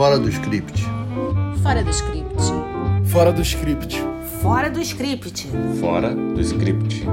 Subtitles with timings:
[0.00, 0.82] Fora do script.
[1.62, 2.34] Fora do script.
[3.04, 4.02] Fora do script.
[4.40, 5.46] Fora do script.
[5.78, 7.04] Fora do script.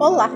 [0.00, 0.30] Olá!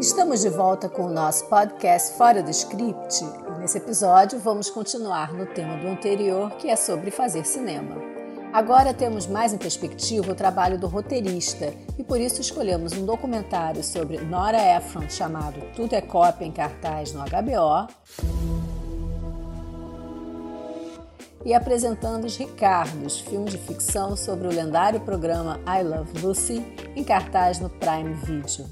[0.00, 3.24] Estamos de volta com o nosso podcast Fora do Script
[3.54, 8.07] e nesse episódio vamos continuar no tema do anterior, que é sobre fazer cinema.
[8.52, 13.84] Agora temos mais em perspectiva o trabalho do roteirista e por isso escolhemos um documentário
[13.84, 17.88] sobre Nora Ephron chamado Tudo é Cópia em cartaz no HBO
[21.44, 26.64] e apresentando os Ricardos, filme de ficção sobre o lendário programa I Love Lucy
[26.96, 28.66] em cartaz no Prime Video.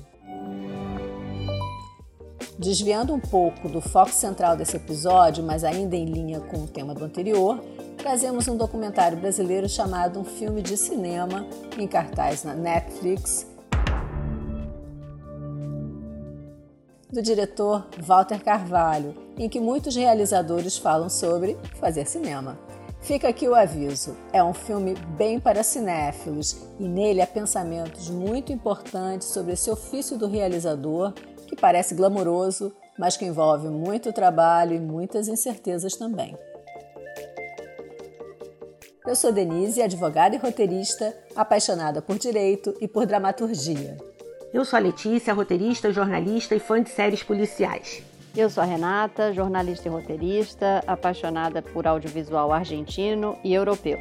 [2.58, 6.94] Desviando um pouco do foco central desse episódio, mas ainda em linha com o tema
[6.94, 7.62] do anterior,
[7.96, 11.46] trazemos um documentário brasileiro chamado Um Filme de Cinema,
[11.78, 13.46] em cartaz na Netflix,
[17.10, 22.58] do diretor Walter Carvalho, em que muitos realizadores falam sobre fazer cinema.
[23.00, 28.52] Fica aqui o aviso: é um filme bem para cinéfilos e nele há pensamentos muito
[28.52, 31.12] importantes sobre esse ofício do realizador,
[31.46, 36.36] que parece glamouroso, mas que envolve muito trabalho e muitas incertezas também.
[39.06, 43.96] Eu sou Denise, advogada e roteirista, apaixonada por direito e por dramaturgia.
[44.52, 48.02] Eu sou a Letícia, roteirista, jornalista e fã de séries policiais.
[48.36, 53.96] Eu sou a Renata, jornalista e roteirista, apaixonada por audiovisual argentino e europeu.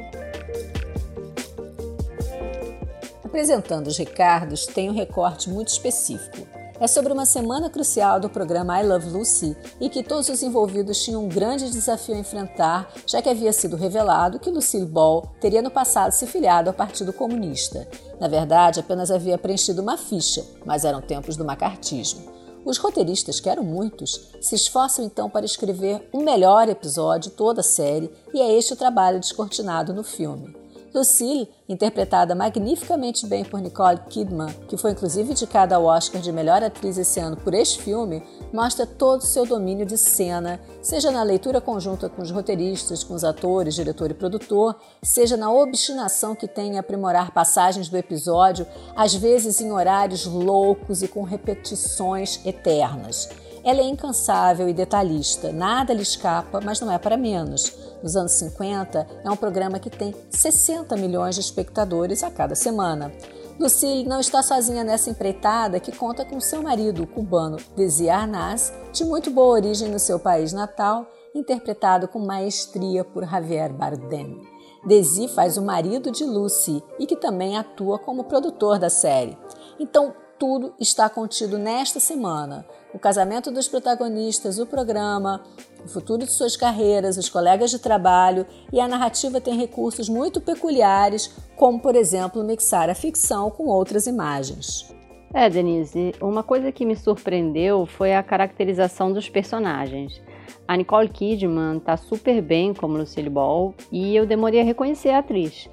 [3.24, 8.80] Apresentando os Ricardos, tem um recorte muito específico é sobre uma semana crucial do programa
[8.80, 13.22] I Love Lucy e que todos os envolvidos tinham um grande desafio a enfrentar, já
[13.22, 17.88] que havia sido revelado que Lucille Ball teria no passado se filiado ao Partido Comunista.
[18.20, 22.34] Na verdade, apenas havia preenchido uma ficha, mas eram tempos do macartismo.
[22.64, 27.64] Os roteiristas, que eram muitos, se esforçam então para escrever um melhor episódio toda a
[27.64, 30.65] série, e é este o trabalho descortinado no filme.
[30.94, 36.62] Lucille, interpretada magnificamente bem por Nicole Kidman, que foi inclusive indicada ao Oscar de melhor
[36.62, 41.22] atriz esse ano por este filme, mostra todo o seu domínio de cena, seja na
[41.22, 46.48] leitura conjunta com os roteiristas, com os atores, diretor e produtor, seja na obstinação que
[46.48, 53.28] tem em aprimorar passagens do episódio, às vezes em horários loucos e com repetições eternas.
[53.66, 57.76] Ela é incansável e detalhista, nada lhe escapa, mas não é para menos.
[58.00, 63.10] Nos anos 50, é um programa que tem 60 milhões de espectadores a cada semana.
[63.58, 68.72] Lucille não está sozinha nessa empreitada que conta com seu marido, o cubano Desi Arnaz,
[68.92, 74.46] de muito boa origem no seu país natal, interpretado com maestria por Javier Bardem.
[74.86, 79.36] Desi faz o marido de Lucy e que também atua como produtor da série.
[79.80, 82.66] Então, tudo está contido nesta semana.
[82.92, 85.42] O casamento dos protagonistas, o programa,
[85.84, 90.40] o futuro de suas carreiras, os colegas de trabalho e a narrativa tem recursos muito
[90.40, 94.92] peculiares, como, por exemplo, mixar a ficção com outras imagens.
[95.34, 100.22] É, Denise, uma coisa que me surpreendeu foi a caracterização dos personagens.
[100.66, 105.18] A Nicole Kidman está super bem como Lucille Ball e eu demorei a reconhecer a
[105.18, 105.68] atriz.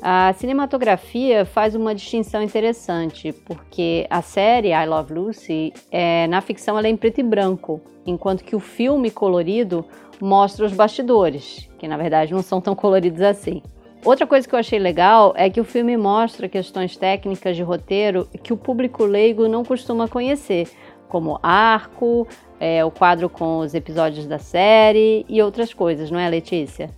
[0.00, 6.78] A cinematografia faz uma distinção interessante, porque a série I Love Lucy, é, na ficção,
[6.78, 9.84] ela é em preto e branco, enquanto que o filme colorido
[10.20, 13.60] mostra os bastidores, que na verdade não são tão coloridos assim.
[14.04, 18.28] Outra coisa que eu achei legal é que o filme mostra questões técnicas de roteiro
[18.42, 20.68] que o público leigo não costuma conhecer,
[21.08, 22.26] como arco,
[22.60, 26.90] é, o quadro com os episódios da série e outras coisas, não é, Letícia?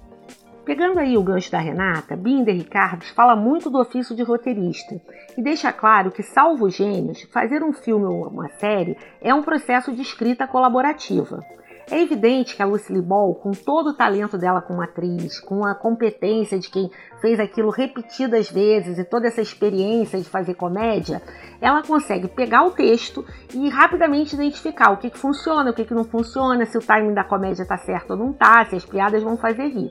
[0.70, 5.00] Pegando aí o gancho da Renata, Binder Ricardo fala muito do ofício de roteirista
[5.36, 9.92] e deixa claro que, salvo gênios, fazer um filme ou uma série é um processo
[9.92, 11.44] de escrita colaborativa.
[11.90, 15.74] É evidente que a Lucille Ball, com todo o talento dela como atriz, com a
[15.74, 16.88] competência de quem
[17.20, 21.20] fez aquilo repetidas vezes e toda essa experiência de fazer comédia,
[21.60, 25.94] ela consegue pegar o texto e rapidamente identificar o que, que funciona, o que, que
[25.94, 29.20] não funciona, se o timing da comédia está certo ou não está, se as piadas
[29.20, 29.90] vão fazer rir.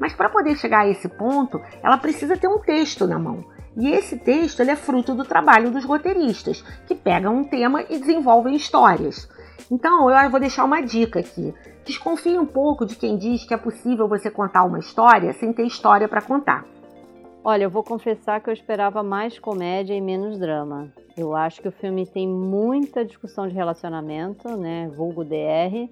[0.00, 3.44] Mas para poder chegar a esse ponto, ela precisa ter um texto na mão.
[3.76, 7.98] E esse texto ele é fruto do trabalho dos roteiristas, que pegam um tema e
[7.98, 9.28] desenvolvem histórias.
[9.70, 11.54] Então, eu vou deixar uma dica aqui.
[11.84, 15.66] Desconfie um pouco de quem diz que é possível você contar uma história sem ter
[15.66, 16.64] história para contar.
[17.42, 20.90] Olha, eu vou confessar que eu esperava mais comédia e menos drama.
[21.14, 25.90] Eu acho que o filme tem muita discussão de relacionamento, né, vulgo DR,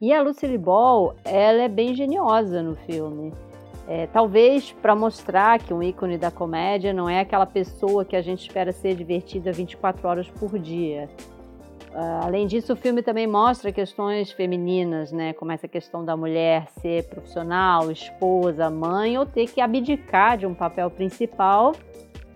[0.00, 3.32] e a Lucille Ball, ela é bem geniosa no filme.
[3.86, 8.22] É, talvez para mostrar que um ícone da comédia não é aquela pessoa que a
[8.22, 11.08] gente espera ser divertida 24 horas por dia.
[11.90, 16.68] Uh, além disso, o filme também mostra questões femininas, né, como essa questão da mulher
[16.80, 21.72] ser profissional, esposa, mãe, ou ter que abdicar de um papel principal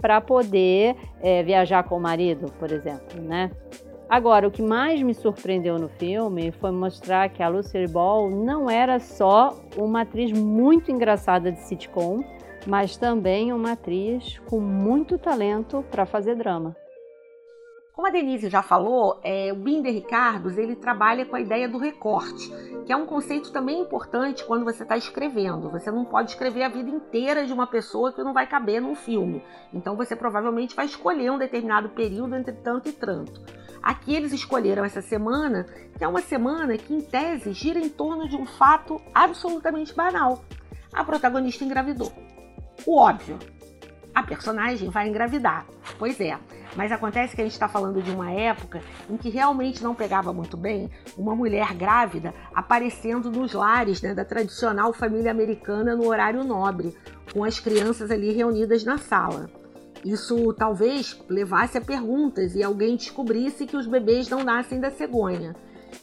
[0.01, 3.51] para poder é, viajar com o marido, por exemplo, né?
[4.09, 8.69] Agora, o que mais me surpreendeu no filme foi mostrar que a Lucille Ball não
[8.69, 12.23] era só uma atriz muito engraçada de sitcom,
[12.67, 16.77] mas também uma atriz com muito talento para fazer drama.
[17.95, 21.79] Como a Denise já falou, é, o Binder Ricardos ele trabalha com a ideia do
[21.79, 22.51] recorte,
[22.85, 25.71] que é um conceito também importante quando você está escrevendo.
[25.71, 28.97] Você não pode escrever a vida inteira de uma pessoa que não vai caber num
[28.97, 29.43] filme.
[29.73, 33.41] Então você provavelmente vai escolher um determinado período entre tanto e tanto.
[33.85, 35.67] Aqui eles escolheram essa semana,
[35.99, 40.43] que é uma semana que, em tese, gira em torno de um fato absolutamente banal.
[40.91, 42.11] A protagonista engravidou.
[42.87, 43.39] O óbvio,
[44.15, 45.67] a personagem vai engravidar.
[45.99, 46.39] Pois é,
[46.75, 50.33] mas acontece que a gente está falando de uma época em que realmente não pegava
[50.33, 56.43] muito bem uma mulher grávida aparecendo nos lares né, da tradicional família americana no horário
[56.43, 56.97] nobre,
[57.35, 59.51] com as crianças ali reunidas na sala.
[60.05, 65.57] Isso talvez levasse a perguntas e alguém descobrisse que os bebês não nascem da cegonha.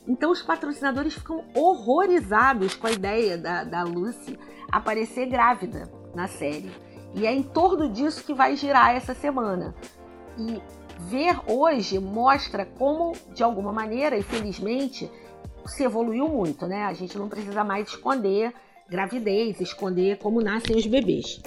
[0.07, 4.39] Então os patrocinadores ficam horrorizados com a ideia da, da Lucy
[4.71, 6.71] aparecer grávida na série.
[7.13, 9.75] E é em torno disso que vai girar essa semana.
[10.38, 10.62] E
[11.01, 15.12] ver hoje mostra como, de alguma maneira, infelizmente,
[15.65, 16.86] se evoluiu muito, né?
[16.86, 18.53] A gente não precisa mais esconder
[18.89, 21.42] gravidez, esconder como nascem os bebês.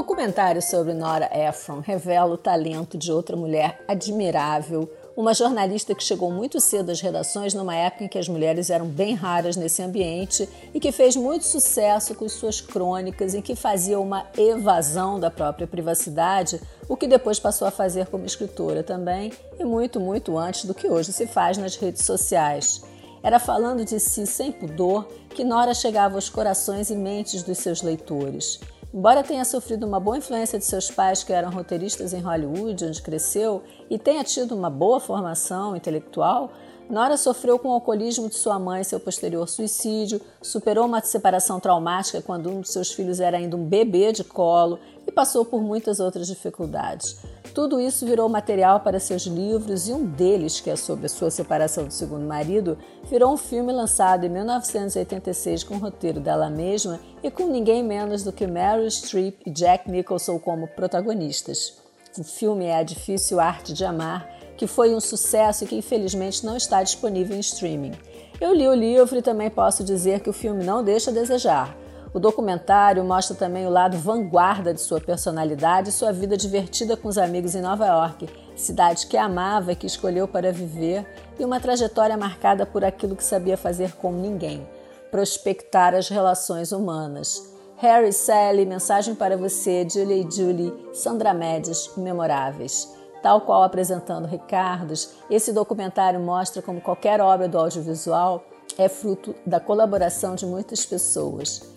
[0.00, 6.30] Documentário sobre Nora Ephron revela o talento de outra mulher admirável uma jornalista que chegou
[6.30, 10.48] muito cedo às redações numa época em que as mulheres eram bem raras nesse ambiente
[10.72, 15.66] e que fez muito sucesso com suas crônicas em que fazia uma evasão da própria
[15.66, 16.58] privacidade,
[16.88, 20.88] o que depois passou a fazer como escritora também e muito, muito antes do que
[20.88, 22.82] hoje se faz nas redes sociais.
[23.22, 27.82] Era falando de si sem pudor que Nora chegava aos corações e mentes dos seus
[27.82, 28.58] leitores.
[28.92, 33.00] Embora tenha sofrido uma boa influência de seus pais, que eram roteiristas em Hollywood, onde
[33.00, 36.52] cresceu, e tenha tido uma boa formação intelectual,
[36.90, 41.60] Nora sofreu com o alcoolismo de sua mãe e seu posterior suicídio, superou uma separação
[41.60, 44.76] traumática quando um de seus filhos era ainda um bebê de colo
[45.06, 47.16] e passou por muitas outras dificuldades.
[47.54, 51.30] Tudo isso virou material para seus livros e um deles, que é sobre a sua
[51.30, 52.76] separação do segundo marido,
[53.08, 58.24] virou um filme lançado em 1986 com o roteiro dela mesma e com ninguém menos
[58.24, 61.78] do que Meryl Streep e Jack Nicholson como protagonistas.
[62.18, 66.44] O filme é A Difícil Arte de Amar que foi um sucesso e que infelizmente
[66.44, 67.92] não está disponível em streaming.
[68.38, 71.74] Eu li o livro e também posso dizer que o filme não deixa a desejar.
[72.12, 77.08] O documentário mostra também o lado vanguarda de sua personalidade e sua vida divertida com
[77.08, 81.06] os amigos em Nova York, cidade que amava e que escolheu para viver,
[81.38, 84.68] e uma trajetória marcada por aquilo que sabia fazer com ninguém:
[85.10, 87.50] prospectar as relações humanas.
[87.78, 92.99] Harry Sally, Mensagem para Você, Julie e Julie, Sandra Mendes, Memoráveis.
[93.22, 98.44] Tal qual apresentando Ricardos, esse documentário mostra como qualquer obra do audiovisual
[98.78, 101.76] é fruto da colaboração de muitas pessoas.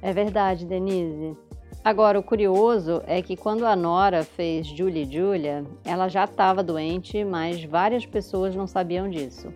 [0.00, 1.36] É verdade, Denise.
[1.84, 6.62] Agora, o curioso é que quando a Nora fez Julie e Julia, ela já estava
[6.62, 9.52] doente, mas várias pessoas não sabiam disso.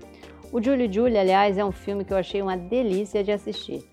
[0.53, 3.85] O Julie Julia, aliás, é um filme que eu achei uma delícia de assistir.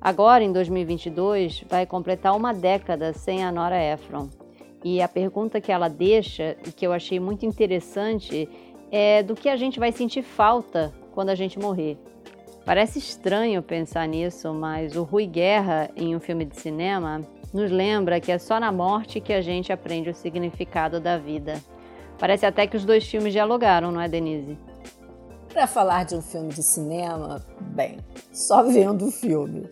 [0.00, 4.28] Agora, em 2022, vai completar uma década sem a Nora Ephron.
[4.84, 8.46] E a pergunta que ela deixa, e que eu achei muito interessante,
[8.92, 11.96] é do que a gente vai sentir falta quando a gente morrer.
[12.66, 17.22] Parece estranho pensar nisso, mas o Rui Guerra, em um filme de cinema,
[17.52, 21.62] nos lembra que é só na morte que a gente aprende o significado da vida.
[22.18, 24.58] Parece até que os dois filmes dialogaram, não é, Denise?
[25.52, 27.98] Para falar de um filme de cinema, bem,
[28.32, 29.68] só vendo o filme.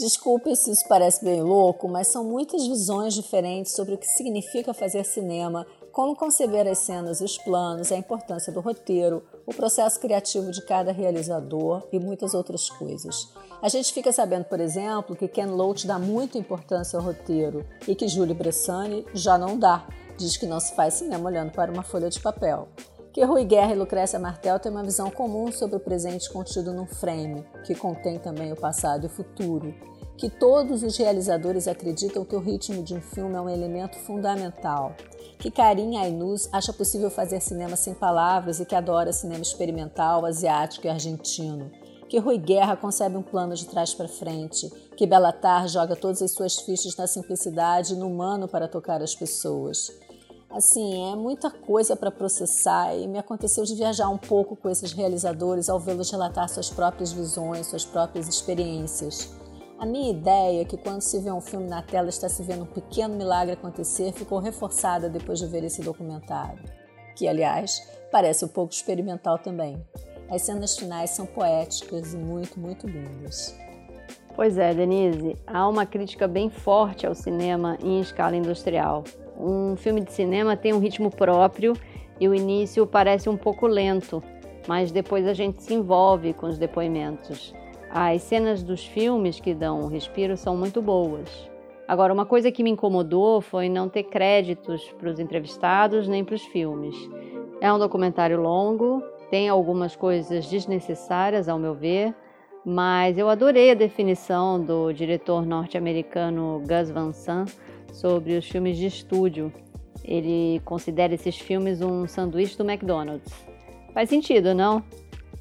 [0.00, 4.72] Desculpe se isso parece bem louco, mas são muitas visões diferentes sobre o que significa
[4.72, 10.00] fazer cinema, como conceber as cenas e os planos, a importância do roteiro, o processo
[10.00, 13.28] criativo de cada realizador e muitas outras coisas.
[13.60, 17.94] A gente fica sabendo, por exemplo, que Ken Loach dá muita importância ao roteiro e
[17.94, 19.86] que Júlio Bressani já não dá.
[20.16, 22.70] Diz que não se faz cinema olhando para uma folha de papel
[23.12, 26.86] que Rui Guerra e Lucrécia Martel têm uma visão comum sobre o presente contido num
[26.86, 29.74] frame, que contém também o passado e o futuro,
[30.16, 34.94] que todos os realizadores acreditam que o ritmo de um filme é um elemento fundamental,
[35.38, 40.86] que Karim Ainuz acha possível fazer cinema sem palavras e que adora cinema experimental, asiático
[40.86, 41.70] e argentino,
[42.08, 46.32] que Rui Guerra concebe um plano de trás para frente, que Belatar joga todas as
[46.32, 49.90] suas fichas na simplicidade e no humano para tocar as pessoas.
[50.50, 54.92] Assim, é muita coisa para processar e me aconteceu de viajar um pouco com esses
[54.92, 59.32] realizadores ao vê-los relatar suas próprias visões, suas próprias experiências.
[59.78, 62.64] A minha ideia é que quando se vê um filme na tela está se vendo
[62.64, 66.64] um pequeno milagre acontecer ficou reforçada depois de ver esse documentário,
[67.14, 67.80] que aliás
[68.10, 69.80] parece um pouco experimental também.
[70.28, 73.54] As cenas finais são poéticas e muito, muito lindas.
[74.34, 79.04] Pois é, Denise, há uma crítica bem forte ao cinema em escala industrial.
[79.42, 81.72] Um filme de cinema tem um ritmo próprio
[82.20, 84.22] e o início parece um pouco lento,
[84.68, 87.54] mas depois a gente se envolve com os depoimentos.
[87.90, 91.48] As cenas dos filmes que dão um respiro são muito boas.
[91.88, 96.34] Agora, uma coisa que me incomodou foi não ter créditos para os entrevistados nem para
[96.34, 96.94] os filmes.
[97.62, 102.14] É um documentário longo, tem algumas coisas desnecessárias, ao meu ver,
[102.64, 107.52] mas eu adorei a definição do diretor norte-americano Gus Van Sant
[107.92, 109.52] sobre os filmes de estúdio.
[110.04, 113.32] Ele considera esses filmes um sanduíche do McDonald's.
[113.92, 114.82] Faz sentido, não?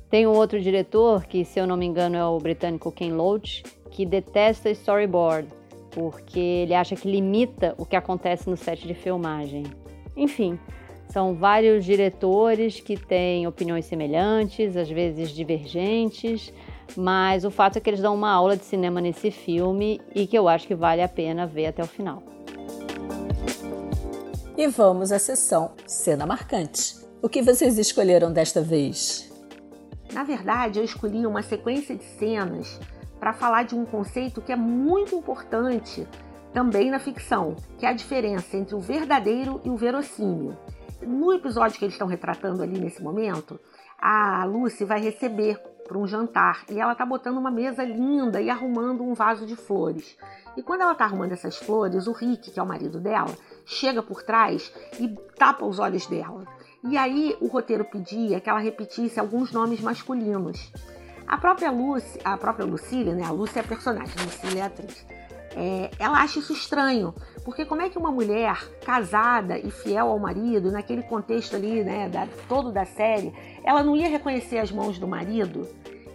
[0.10, 3.64] Tem um outro diretor, que se eu não me engano é o britânico Ken Loach,
[3.92, 5.48] que detesta storyboard,
[5.92, 9.64] porque ele acha que limita o que acontece no set de filmagem.
[10.18, 10.58] Enfim,
[11.08, 16.54] são vários diretores que têm opiniões semelhantes, às vezes divergentes,
[16.96, 20.38] mas o fato é que eles dão uma aula de cinema nesse filme e que
[20.38, 22.24] eu acho que vale a pena ver até o final.
[24.58, 26.96] E vamos à sessão Cena Marcante.
[27.22, 29.32] O que vocês escolheram desta vez?
[30.12, 32.80] Na verdade, eu escolhi uma sequência de cenas
[33.20, 36.08] para falar de um conceito que é muito importante
[36.54, 40.56] também na ficção, que é a diferença entre o verdadeiro e o verossímil.
[41.02, 43.60] No episódio que eles estão retratando ali nesse momento,
[43.98, 48.50] a Lucy vai receber para um jantar e ela tá botando uma mesa linda e
[48.50, 50.18] arrumando um vaso de flores.
[50.56, 54.04] E quando ela tá arrumando essas flores, o Rick, que é o marido dela, chega
[54.04, 56.46] por trás e tapa os olhos dela.
[56.84, 60.72] E aí o roteiro pedia que ela repetisse alguns nomes masculinos.
[61.28, 63.24] A própria Lucy, a própria Lucília, né?
[63.24, 65.06] A Lucy é a personagem, a Lucília é a atriz.
[65.62, 67.14] É, ela acha isso estranho,
[67.44, 72.08] porque como é que uma mulher casada e fiel ao marido, naquele contexto ali, né,
[72.08, 75.68] da, todo da série, ela não ia reconhecer as mãos do marido?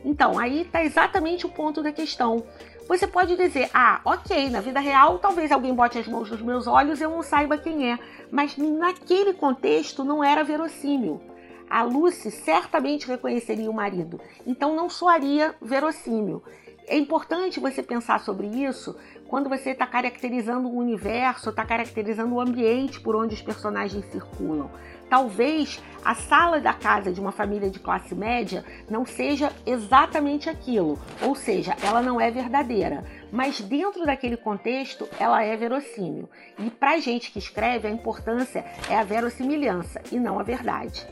[0.02, 2.42] Então, aí está exatamente o ponto da questão.
[2.88, 6.66] Você pode dizer, ah, ok, na vida real talvez alguém bote as mãos nos meus
[6.66, 7.98] olhos e eu não saiba quem é,
[8.30, 11.20] mas naquele contexto não era verossímil.
[11.68, 16.42] A Lucy certamente reconheceria o marido, então não soaria verossímil.
[16.86, 18.94] É importante você pensar sobre isso
[19.28, 24.71] quando você está caracterizando o universo, está caracterizando o ambiente por onde os personagens circulam.
[25.09, 30.99] Talvez a sala da casa de uma família de classe média não seja exatamente aquilo,
[31.23, 36.28] ou seja, ela não é verdadeira, mas dentro daquele contexto ela é verossímil.
[36.59, 41.07] E para gente que escreve, a importância é a verossimilhança e não a verdade.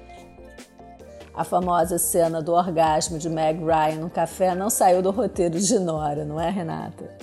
[1.34, 5.78] A famosa cena do orgasmo de Meg Ryan no café não saiu do roteiro de
[5.78, 7.16] Nora, não é, Renata?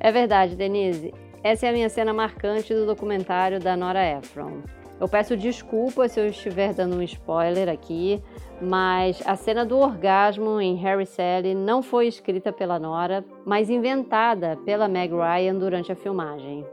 [0.00, 1.12] É verdade, Denise.
[1.42, 4.62] Essa é a minha cena marcante do documentário da Nora Ephron.
[5.00, 8.20] Eu peço desculpas se eu estiver dando um spoiler aqui,
[8.60, 14.56] mas a cena do orgasmo em Harry Sally não foi escrita pela Nora, mas inventada
[14.64, 16.66] pela Meg Ryan durante a filmagem.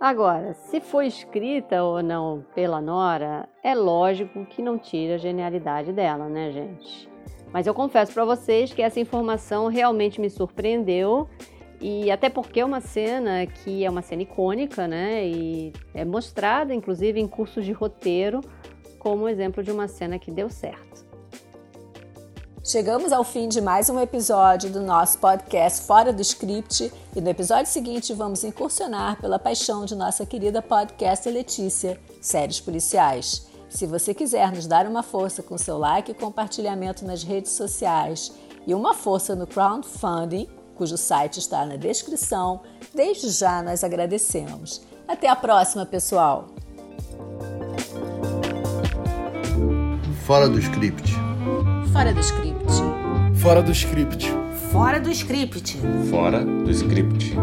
[0.00, 5.92] Agora, se foi escrita ou não pela Nora, é lógico que não tira a genialidade
[5.92, 7.08] dela, né, gente?
[7.52, 11.28] Mas eu confesso para vocês que essa informação realmente me surpreendeu
[11.80, 15.26] e até porque é uma cena que é uma cena icônica, né?
[15.26, 18.40] E é mostrada, inclusive, em cursos de roteiro,
[18.98, 21.06] como exemplo de uma cena que deu certo.
[22.64, 27.30] Chegamos ao fim de mais um episódio do nosso podcast Fora do Script e no
[27.30, 33.46] episódio seguinte vamos incursionar pela paixão de nossa querida podcast Letícia, séries policiais.
[33.70, 38.32] Se você quiser nos dar uma força com seu like e compartilhamento nas redes sociais
[38.66, 40.46] e uma força no crowdfunding,
[40.78, 42.60] cujo site está na descrição.
[42.94, 44.80] Desde já nós agradecemos.
[45.06, 46.46] Até a próxima, pessoal!
[50.24, 51.12] Fora do script.
[51.92, 52.72] Fora do script.
[53.42, 54.26] Fora do script.
[54.70, 55.78] Fora do script.
[56.10, 57.34] Fora do script.